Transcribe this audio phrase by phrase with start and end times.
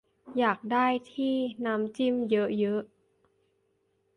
[0.37, 2.81] อยากได้ที่น้ำจิ้มเยอะเยอะ